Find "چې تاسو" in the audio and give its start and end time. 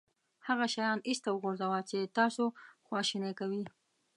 1.89-2.43